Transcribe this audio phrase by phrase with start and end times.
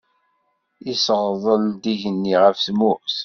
[0.91, 3.17] Iseɣḍel-d igenni ɣef tmurt.